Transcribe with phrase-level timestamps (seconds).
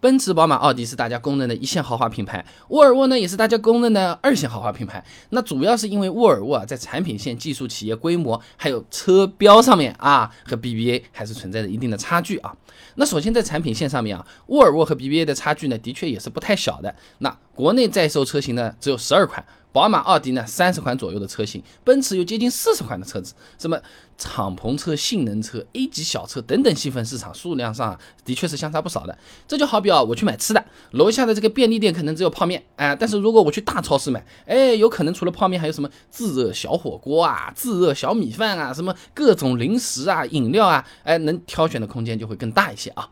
[0.00, 5.04] 奔驰、宝马、奥迪是大家公认的一线豪华品牌，沃尔沃呢也是大家公认的二线豪华品牌。
[5.30, 12.54] 那主要是因为沃尔沃啊在产品线、技术、企业规模还有车标上面啊和 BBA 还是存在着一定的差距啊。
[12.94, 16.94] 那首先在产品线上面啊，沃尔沃和 BBA 的差距呢的确也是不太小的。
[17.18, 19.44] 那国内在售车型呢只有十二款。
[19.70, 23.34] 宝马、奥迪呢，三十款左右的车型，奔驰有接近四十款的车子。
[23.58, 23.78] 什么
[24.18, 29.16] 敞篷车、性能车、A 级小车等等细分市场数量上，的确是相差不少的。
[29.46, 43.08] 这就好比啊，我去买吃的，楼下的这个便利店可能只有泡面，哎，但是如果我去大超市买，哎，有可能除了泡面，还有什么自热小火锅啊、自热小米饭啊，什么各种零食啊、饮料啊，哎，能挑选的空间就会更大一些啊。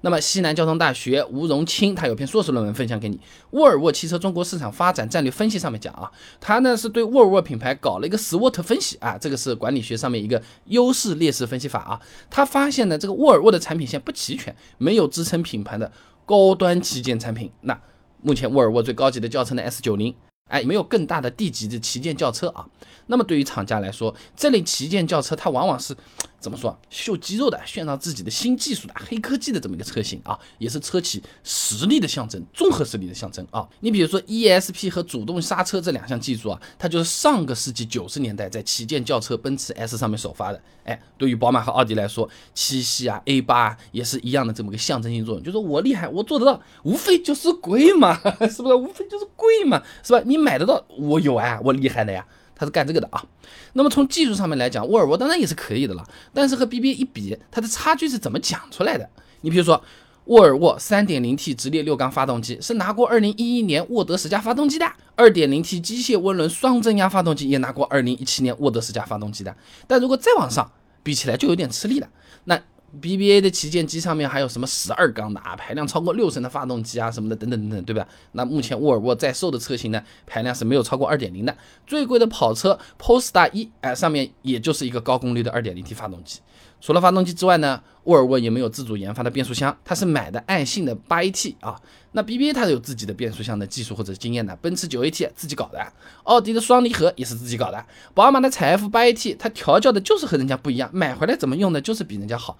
[0.00, 3.16] 那么，西南交通大学吴荣清他有篇硕士论文分享给你，
[3.50, 12.00] 《沃尔沃汽车中国市场发展战略分析》上面讲啊，他呢是对沃尔沃品牌搞了一个 SWOT 分析啊，这个是管理学上面一个优势劣势分析法啊。
[12.30, 15.90] 他发现呢，这个沃尔沃的产品线不齐全，没有支撑品牌的
[16.24, 17.50] 高端旗舰产品。
[17.62, 17.80] 那
[18.22, 20.14] 目前沃尔沃最高级的轿车呢 S 九零。
[20.48, 22.66] 哎，没有更大的 D 级的旗舰轿车啊。
[23.08, 25.94] 那么对于厂家来说，这类旗舰轿车它往往是
[26.40, 33.68] 怎么说秀肌肉的，炫耀自己的新技术的黑科技的这么一个车型啊，也是车企实力的象征，综合实力的象征啊。
[33.80, 40.60] 你比如说 ESP 和主动刹车这两项技术啊，它就是上个世纪九十年代在旗舰轿车奔驰 S 上面首发的。
[40.84, 48.18] 哎，对于宝马和奥迪来说，七系啊 A 八也是一样的这么个象征性作用，就是我厉害，我做得到，无非就是贵嘛，
[48.50, 48.74] 是不是？
[48.74, 50.22] 无非就是贵嘛，是吧？
[50.24, 50.38] 你。
[50.38, 52.24] 买得到，我有啊，我厉害的呀，
[52.58, 53.24] 他是干这个的啊。
[53.72, 59.08] 那么从技术上面来讲，沃尔沃当然也是可以的了，但是和 BBA 一比，它的差距是怎么讲出来的？
[59.42, 59.82] 你比如说，
[60.24, 64.84] 沃尔沃 3.0T 直列六缸发动机是拿过2011年沃德十佳发动机的
[65.16, 69.56] ，2.0T 机械涡轮双增压发动机也拿过2017年沃德十佳发动机的。
[69.86, 70.70] 但如果再往上
[71.02, 72.08] 比起来，就有点吃力了。
[72.44, 72.60] 那
[73.02, 78.06] BBA 的旗舰机上面还有什么十二缸的啊，排量超过六升的发动机啊什么的等等等等，对吧？
[78.32, 81.54] 那目前沃尔沃在售的车型呢，排量是没有超过二点零的。
[81.86, 86.40] 最贵的跑车 p o s t a r 一，哎，上面也就是一个高功率的二点零 T 发动机。
[86.80, 91.78] 除了发动机之外呢，沃尔沃也没有自主研发的变速箱，它是买的爱信的八 AT 啊。
[92.12, 97.84] 那 BBA 它有自己的变速箱的技术或者经验的，奔驰九 AT 自己搞的，奥迪的双离合也是自己搞的，
[98.14, 101.80] 宝马的采 F 八 AT 它调教的就是和人家不一样，买回来怎么用呢？
[101.80, 102.56] 就是比人家好。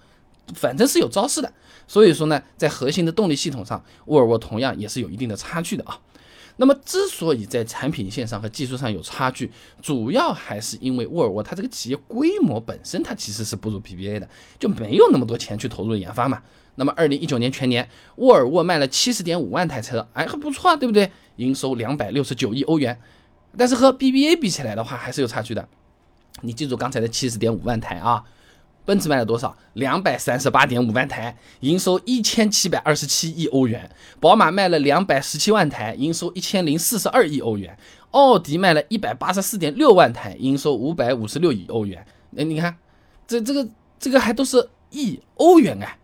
[0.55, 1.51] 反正是有招式的，
[1.87, 5.99] 所以说呢，在核心的动力系统上，沃尔沃同样也是有一定的差距的啊。
[6.57, 9.49] 那么之所以在产品线上和技术上有差距，
[9.81, 14.27] 主要还是因为沃尔沃它这个企业规模本身它其实是不如 BBA 的，
[14.59, 16.41] 就没有那么多钱去投入研发嘛。
[16.75, 21.09] 那么二零一九年全年，沃尔沃卖了七十点五万台车，哎，还不错啊，对不对？
[21.37, 22.99] 营收两百六十九亿欧元，
[23.57, 25.65] 但是和 BBA 比起来的话，还是有差距的。
[26.41, 28.23] 你记住刚才的七十点五万台啊。
[28.89, 29.55] 奔驰卖了多少？
[29.73, 33.87] 两百三十八点五万台，营收一千七百二十七亿欧元。
[34.19, 37.77] 宝马卖了两百十七万台，营收一千零四十二亿欧元。
[38.09, 42.03] 奥迪卖了一百八十四点六万台，营收五百五十六亿欧元。
[42.35, 42.75] 哎，你看，
[43.27, 43.67] 这这个
[43.99, 45.99] 这个还都是亿欧元哎。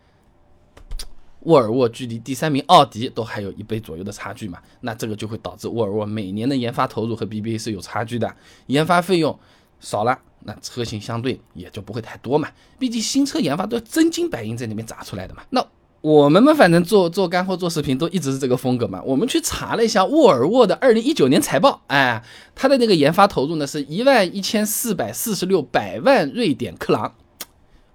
[1.40, 4.60] 沃尔沃距离第三名奥迪都还有一倍左右的差距嘛？
[4.82, 8.32] 那这个就会导致沃尔沃每年的研发投入和 BBA 是有差距的，
[8.68, 9.40] 研发费用
[9.80, 10.20] 少了。
[10.46, 12.48] 那车型相对也就不会太多嘛，
[12.80, 15.42] 毕竟新车研发都真金白银在里面砸出来的嘛。
[15.50, 15.66] 那
[16.02, 19.02] 我们嘛，反正做做干货、做视频都一直是这个风格嘛。
[19.04, 22.24] 我们去查了一下沃尔沃的二零一九年财报，哎，
[22.54, 27.16] 它的那个研发投入呢是一万一千四百四十六百万瑞典克朗，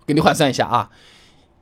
[0.05, 0.91] 给你换算一下啊。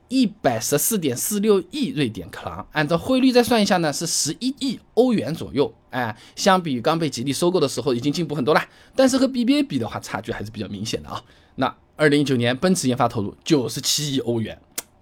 [0.09, 5.73] 一百十四点四六亿瑞典克朗，按照汇率再算一下呢，是十一亿欧元左右。
[5.91, 8.61] 哎，相比于刚被吉利收购的时候，已经进步很多了。
[8.95, 11.23] 但是和 BBA 比的话，差距还是比较明显的啊。
[11.55, 14.59] 那二零一九年，奔驰研发投入九十七亿欧元。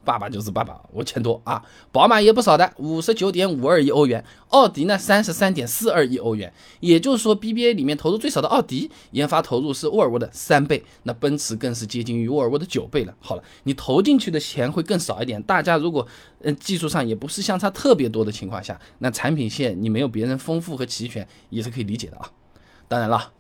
[0.07, 1.62] 爸爸就是爸爸，我钱多啊！
[1.91, 6.53] 宝马也不少的，五十九点五二亿欧元，奥迪呢三十三点四二亿欧元。
[6.79, 13.13] 也就是说，BBA 里面投入最少的奥迪研发投入是沃尔沃的三倍，那奔驰更是接近于沃尔沃的九倍了。
[13.19, 15.44] 好了，你投进去的钱会更少一点。
[15.44, 16.07] 大家如果
[16.39, 22.31] 嗯技术上也不是相差特别多的情况下，那产品线你没有别人丰富和齐全也是可以理解的啊。
[22.88, 23.33] 当然了，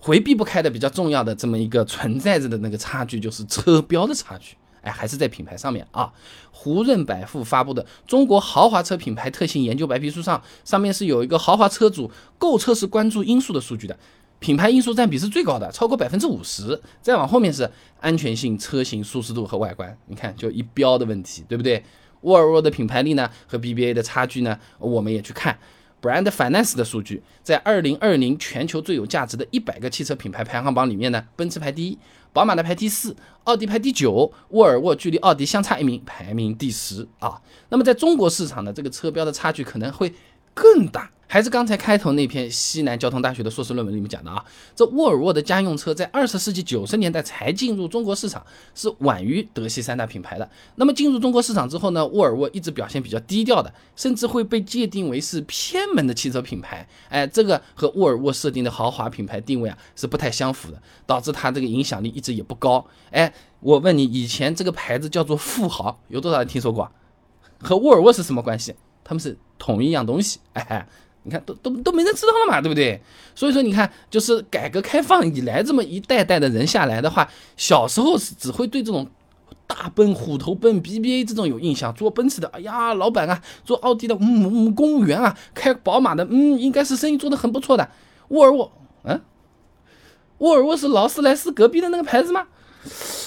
[0.00, 4.56] 回避不开的比较重要的这么一个存在着的那个差距，就是车标的差距。
[4.82, 6.12] 哎，还是在品牌上面啊。
[6.50, 13.96] 胡润百富发布的《中国豪华车品牌特性研究白皮书》上，上面是有一个豪华车主购车时关注因素的数据的，
[14.40, 16.80] 品牌因素占比是最高的，超过百分之五十。
[17.00, 17.70] 再往后面是
[18.00, 21.84] 安全性、车型舒适度和外观，你看就一标的问题，对不对？
[22.22, 25.56] 沃尔沃的品牌力呢和 BBA 的差距呢，我们也去看。
[26.00, 31.98] Brand Finance 的数据，在二零二零全球最有价值的一百个汽车品牌排行榜里面呢，奔驰排第一，
[32.32, 37.40] 宝马的排第四，奥迪排第九，沃尔沃距离奥迪相差一名，排名第十啊。
[37.68, 40.14] 那么在中国市场呢，这个车标的差距可能会
[40.54, 41.10] 更大。
[41.30, 44.42] 还是刚才开头那篇西南交通大学的硕士论文里面讲的啊，
[44.74, 48.44] 这沃尔沃的家用车在二十世纪九十年代才进入中国市场，
[48.74, 50.50] 是晚于德系三大品牌的。
[50.76, 56.88] 那么进入中国市场之后呢，沃尔沃一直表现比较低调的，甚至会被界定为是偏门的汽车品牌。
[57.10, 62.82] 哎，这个和沃尔沃设定的豪华品牌定位啊是不太相符的，导致它这个影响力一直也不高。
[63.10, 63.30] 哎，
[63.60, 66.90] 我问你，以前这个牌子叫做富豪，有多少人听说过？
[67.60, 68.74] 和沃尔沃是什么关系？
[69.04, 70.40] 他们是同一样东西。
[70.54, 70.88] 哎。
[71.24, 73.00] 你看，都都都没人知道了嘛，对不对？
[73.34, 79.06] 所以说，你看，就是改革开放以来这么一代代的人下来的话，小时候是只会对这种
[79.66, 81.92] 大奔、虎头奔、BBA 这种有印象。
[81.94, 87.88] 做奔驰的，哎呀，老板啊；做奥迪的，嗯，公务员啊；开宝马的，嗯，应该是生意做得很不错的。
[88.28, 88.72] 沃尔沃，
[89.04, 89.20] 嗯，
[90.38, 92.46] 沃尔沃是劳斯莱斯隔壁的那个牌子吗？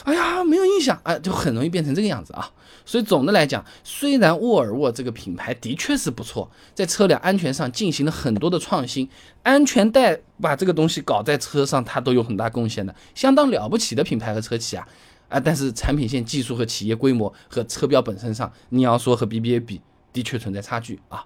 [0.03, 2.51] 哎呀，没有印象，哎，就很容易变成这个样子啊。
[2.83, 9.07] 所以总的来讲，虽然沃尔沃这个品牌的确是不错，在车辆安全上进行了很多的创新，
[9.44, 14.88] 安全带把这个东西搞在车上，它都有很大贡献的，相当了不起的品牌和车企啊
[15.30, 15.39] 啊！
[15.39, 19.80] 但是产品线技术和企业规模和车标本身上，你要说和 BBA 比，
[20.13, 21.25] 的确存在差距啊。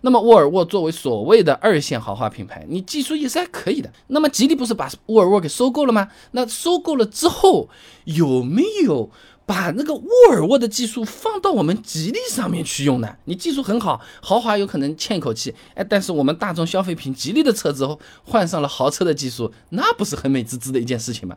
[0.00, 3.92] 那么沃尔沃作为所谓的二线豪华品牌，你技术也是还可以的。
[4.08, 6.08] 那么吉利不是把沃尔沃给收购了吗？
[6.32, 7.68] 那收购了之后
[8.04, 9.10] 有没有？
[9.46, 13.16] 把那个沃尔沃的技术放到我们吉利上面去用呢？
[13.26, 17.86] 你技术很好，豪华有可能欠一口气，哎，但是我们大众消费品吉利的车子
[18.24, 21.36] 换上了豪车的技术，那不是很美滋滋的一件事情吗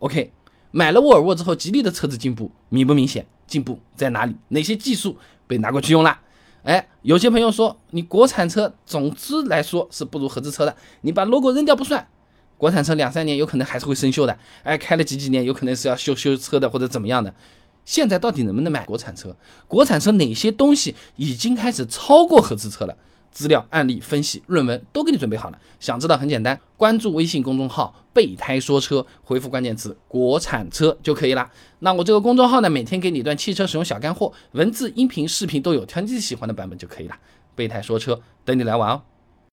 [0.00, 0.30] ？OK，
[0.72, 3.26] 买了沃尔沃之后，吉利的车子进步明不明显？
[3.52, 4.34] 进步在哪里？
[4.48, 6.18] 哪些技术被拿过去用了？
[6.62, 12.08] 哎，有些朋友说，你国产车总之来说是不如合资车的，你把 logo 扔掉不算。
[12.56, 17.34] 国产车两三年有可能还是会生锈的，哎，开了几几年有可能是要修修车的或者怎么样的。
[17.84, 19.36] 现在到底能不能买国产车？
[19.68, 22.96] 国产车哪些东西已经开始超过合资车了？
[23.32, 25.58] 资料、案例分析、论文都给你准备好了。
[25.80, 31.50] 想知道很简单，关注微信公众号“备胎说车”，回复关键词“国产车”就可以了。
[31.80, 37.16] 那我这个公众号呢，每天给你一段汽车使用小干货，文字、音频、视频都有，挑你自己喜欢的版本就可以了。
[37.56, 39.02] 备胎说车，等你来玩哦。